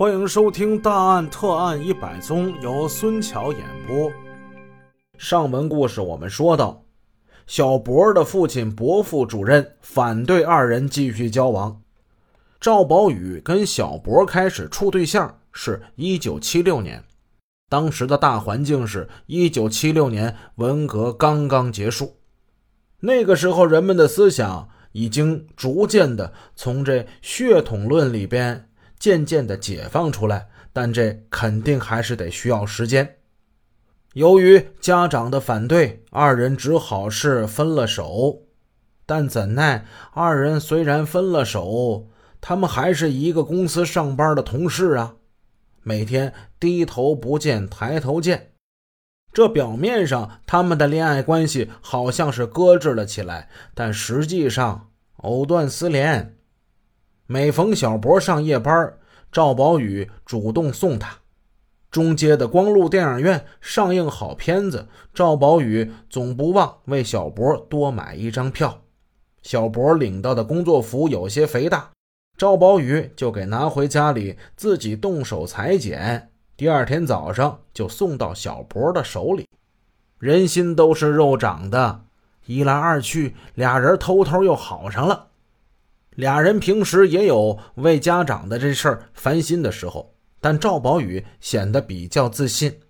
[0.00, 4.10] 欢迎收听《大案特案一百宗》，由孙桥演播。
[5.18, 6.82] 上文故事我们说到，
[7.46, 11.82] 小博的父亲伯父主任反对二人继续交往。
[12.58, 17.04] 赵宝宇跟小博开始处对象是一九七六年，
[17.68, 22.16] 当时的大环境是一九七六年文革刚刚结束，
[23.00, 28.69] 那个时候人们的思想已经逐渐的从这血统论里边。
[29.00, 33.16] 渐渐的解放出来，但这肯定还是得需要时间。
[34.12, 38.42] 由于家长的反对，二人只好是分了手。
[39.06, 42.08] 但怎奈二人虽然分了手，
[42.40, 45.16] 他们还是一个公司上班的同事啊，
[45.82, 48.52] 每天低头不见抬头见。
[49.32, 56.36] 这表面上他们的恋爱关系好像是搁置了起来，但实际上藕断丝连。
[57.32, 58.92] 每逢小博上夜班，
[59.30, 61.18] 赵宝宇主动送他。
[61.88, 68.82] 中街的光路电影院上映好片子，赵宝宇总不忘为小博多买一张票。
[69.44, 71.90] 小博领到的工作服有些肥大，
[72.36, 76.32] 赵宝宇就给拿回家里自己动手裁剪。
[76.56, 79.46] 第二天早上就送到小博的手里。
[80.18, 82.06] 人心都是肉长的，
[82.46, 85.28] 一来二去，俩人偷偷又好上了。
[86.16, 92.80] 俩人平时也有为家长的这事儿烦心的时候，但赵宝宇显得比较自信。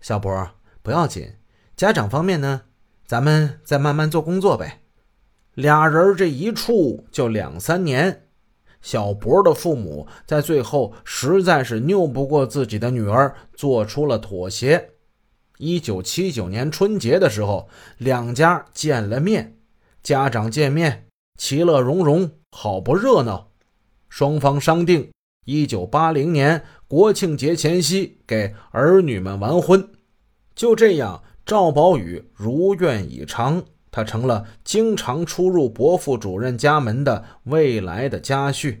[0.00, 0.50] 小博，
[0.82, 1.32] 不要紧，
[1.76, 2.62] 家长方面呢，
[3.06, 4.80] 咱们再慢慢做工作呗。
[5.54, 8.28] 俩人这一处就两三年，
[8.80, 14.90] 小博的父母在最后实在是拗不过自己的女儿，做出了妥协。
[15.58, 19.56] 一九七九年春节的时候，两家见了面，
[20.02, 21.06] 家长见面，
[21.38, 22.30] 其乐融融。
[22.54, 23.48] 好不热闹，
[24.10, 25.10] 双方商定，
[25.46, 29.88] 一九八零年国庆节前夕给儿女们完婚。
[30.54, 38.80] 就这样，赵宝宇如愿以偿，他成了经常出入伯父主任家门的未来的家婿。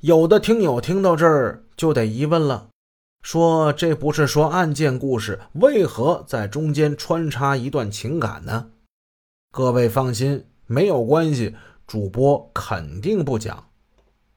[0.00, 2.68] 有的听友听到这儿就得疑问了，
[3.22, 8.72] 说这不是说案件故事，为何在中间穿插一段情感呢？
[9.50, 11.54] 各位放心，没有关系。
[11.90, 13.66] 主播肯定不讲。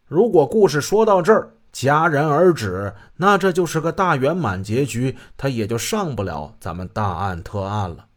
[0.08, 8.08] 如果故事说到这儿戛然而止，那这就是个大圆满结局，他也就上不了咱们大案特案了。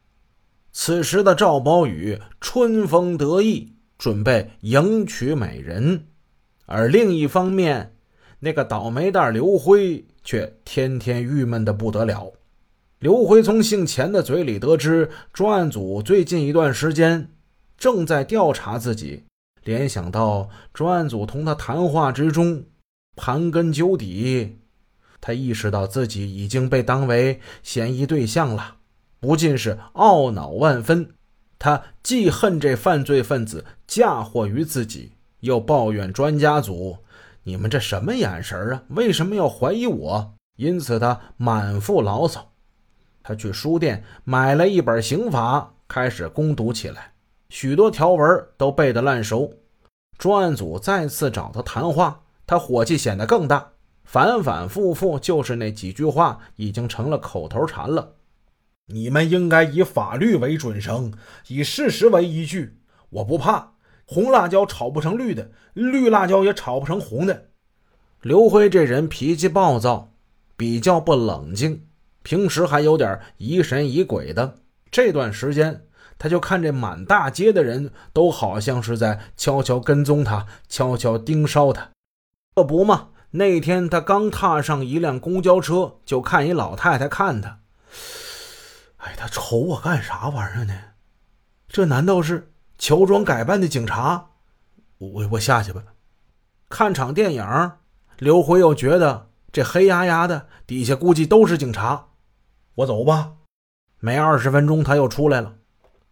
[0.73, 6.07] 此时的赵宝宇春风得意，准备迎娶美人，
[6.65, 7.95] 而另一方面，
[8.41, 12.33] 那个倒霉蛋刘辉却天天郁闷的不得了。
[13.01, 17.29] 刘辉从姓钱的嘴里得知，专案组最近一段时间。
[17.79, 19.25] 正在调查自己，
[19.67, 22.67] 联想到专案组同他谈话之中，
[23.17, 24.61] 盘根究底，
[25.21, 28.77] 他意识到自己已经被当为嫌疑对象了，
[29.19, 31.15] 不禁是懊恼万分。
[31.59, 36.99] 他既恨这犯罪分子嫁祸于自己，又抱怨专家组
[37.43, 38.85] ：“你们这什么眼神啊？
[38.91, 42.53] 为什么要怀疑我？”因此，他满腹牢骚。
[43.25, 47.15] 他去书店买了一本刑法，开始攻读起来。
[47.49, 49.55] 许多条文都背得烂熟，
[50.19, 53.73] 专案组再次找他谈话，他火气显得更大，
[54.05, 58.15] 反反复复就是那几句话，已经成了口头禅了。
[58.87, 61.13] 你们应该以法律为准绳，
[61.49, 62.79] 以事实为依据。
[63.11, 63.75] 我不怕，
[64.05, 67.47] 红辣椒炒不成绿的，绿辣椒也炒不成红的。
[68.23, 70.13] 刘辉这人脾气暴躁，
[70.57, 71.87] 比较不冷静，
[72.25, 74.57] 平时还有点疑神疑鬼的。
[74.91, 75.86] 这段时间。
[76.19, 81.91] 他就看这满大街的人都好像是在悄悄跟踪他，悄悄盯梢他，
[82.55, 83.09] 这不嘛？
[83.33, 87.61] 那天他刚踏上一辆公交车，就看一老太太看他。
[88.99, 90.75] 哎，他瞅我干啥玩意儿呢？
[91.69, 94.31] 这难道是乔装改扮的警察？
[94.99, 95.83] 我我下去吧。
[96.71, 97.73] 看场电影，
[98.19, 102.07] 刘辉又觉得这黑压压的底下估计都是警察。
[102.77, 103.33] 我走吧。
[104.01, 105.57] 没二十分钟，他又出来了。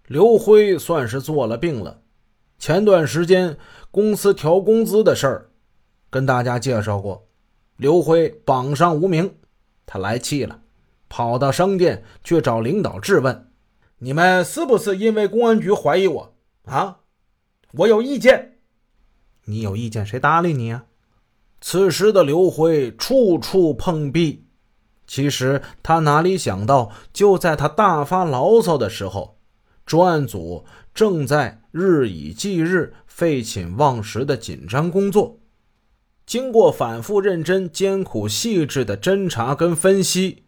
[0.06, 2.02] 刘辉算是做了病了。
[2.58, 3.56] 前段时间
[3.90, 5.50] 公司调工资的事儿，
[6.10, 7.26] 跟大家介绍过。
[7.76, 9.34] 刘辉榜上无名，
[9.86, 10.60] 他来气了，
[11.08, 13.50] 跑到商店去找领导质问
[13.98, 16.34] ：“你们是不是因为公安局怀疑我
[16.66, 16.98] 啊？
[17.72, 18.58] 我有意见。
[19.46, 20.84] 你有意见，谁搭理你啊？”
[21.60, 24.46] 此时的刘辉处处碰壁。
[25.06, 29.33] 其实他哪里想到，就在他大发牢骚的时候。
[29.86, 30.64] 专案组
[30.94, 35.40] 正在日以继日废寝忘食的紧张工作，
[36.24, 40.44] 经过反复认真、艰苦细致的侦查跟分析，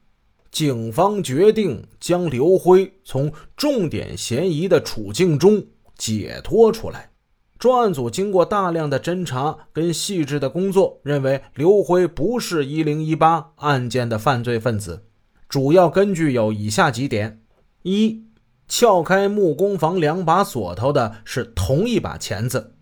[0.50, 5.66] 警方决定将刘辉从重点嫌疑的处境中
[5.96, 7.10] 解脱出来。
[7.58, 15.04] 专案组经过大量的侦查跟细致的工作，认为刘辉不是1018案件的犯罪分子。
[15.48, 17.40] 主要根据有以下几点：
[17.82, 18.25] 一、
[18.68, 22.74] 撬开木工房两把锁头的是同一把钳子。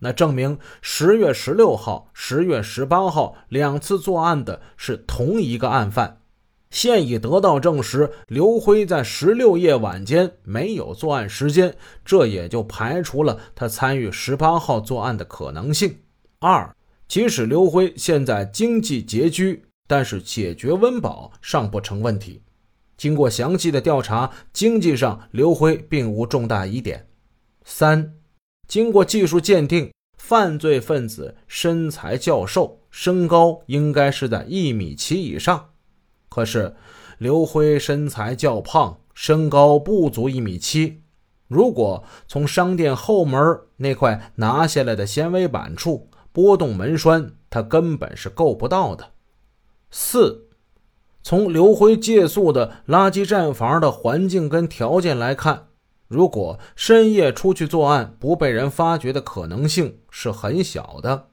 [0.00, 6.20] 那证明十月十六号、十月十八号两次作案的是同一个案犯。
[6.70, 11.74] 现已得到证实，刘辉在十六夜晚间没有作案时间，
[12.04, 15.96] 这也就排除了他参与十八号作案的可能性。
[16.40, 16.76] 二，
[17.08, 22.42] 即使刘辉现在经济拮据，但是解决温饱尚不成问题。
[22.98, 27.08] 经过详细的调查，经济上刘辉并无重大疑点。
[27.64, 28.16] 三。
[28.66, 35.70] 经过技术鉴定，犯罪分子身材较瘦，身高应该是在一米七以上。
[36.28, 36.76] 可是
[37.16, 41.00] 刘辉身材较胖，身高不足一米七。
[41.46, 43.40] 如果从商店后门
[43.76, 49.12] 那块拿下来的纤维板处拨动门栓，他根本是够不到的。
[49.90, 50.47] 四，
[51.28, 55.66] 从刘辉借宿的垃圾站房的环境跟条件来看。
[56.06, 61.26] 如果深夜出去作案不被人发觉的可能性是很小的。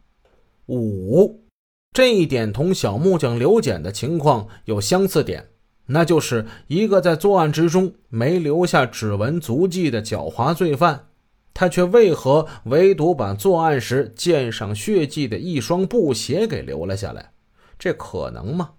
[0.68, 1.46] 五，
[1.94, 5.52] 这一点同小木匠刘简的情况有相似点，
[5.86, 11.08] 那就是一个在作案之中没留下指纹足迹的狡猾罪犯，
[11.54, 17.32] 他却为何唯独把作案时溅上血迹的一双布鞋给留了下来？
[17.80, 18.72] 这可能吗？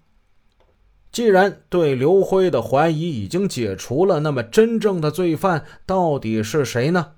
[1.11, 7.13] 既然对刘辉的怀疑已经解除了，那么真正的罪犯到底是谁呢？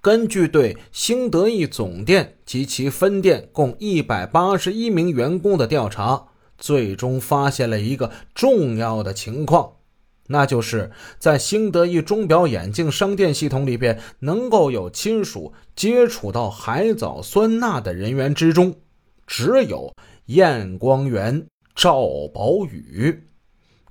[0.00, 9.72] 根据对兴德益总店及其分店共一百八十一名员工的调查，最终发现了一个重要的情况，
[10.28, 18.76] 那就是在兴德益钟表眼镜商店系统里边，能够有亲属接触到海藻酸钠的人员之中，
[19.26, 19.92] 只有
[20.26, 21.44] 验光员。
[21.80, 23.28] 赵宝宇，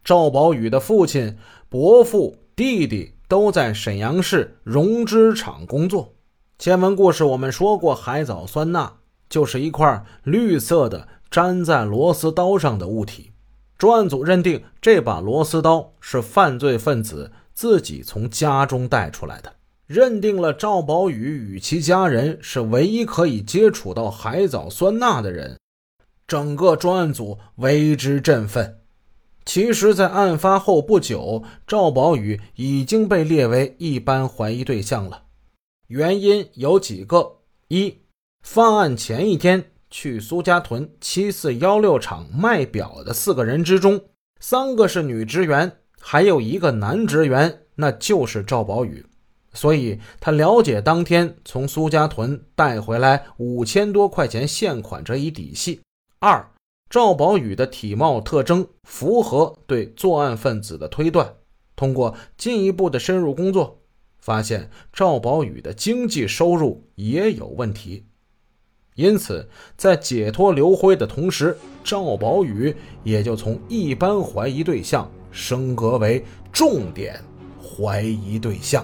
[0.03, 1.37] 赵宝宇的父亲、
[1.69, 6.13] 伯父、弟弟都在沈阳市融脂厂工作。
[6.59, 8.97] 前文故事我们说过，海藻酸钠
[9.29, 13.31] 就是一块绿色的粘在螺丝刀上的物体。
[13.77, 19.53] 专案组认定这把螺丝刀是犯罪分子自己从家中带出来的，
[19.85, 25.57] 认定了赵宝宇与其家人是唯一可以接触到海藻酸钠的人。
[26.27, 28.81] 整个专案组为之振奋。
[29.45, 35.23] 其实，在案发后不久，赵宝宇已经被列为一般怀疑对象了。
[35.87, 37.37] 原因有几个：
[37.69, 37.99] 一、
[38.41, 44.01] 犯案前一天去苏家屯七四幺六厂卖表的四个人之中，
[44.41, 49.05] 三个是女职员，还有一个男职员，那就是赵宝宇。
[49.53, 55.79] 所以他了解当天从苏家屯带回来五千多块钱现款这一底细。
[56.19, 56.51] 二，
[56.89, 61.35] 赵宝宇的体貌特征符合对作案分子的推断。
[61.75, 63.81] 通过进一步的深入工作，
[64.17, 68.07] 发现赵宝宇的经济收入也有问题。
[68.95, 77.23] 因此，在解脱刘辉的同时，赵宝宇也就从一般怀疑对象升格为重点
[77.61, 78.83] 怀疑对象。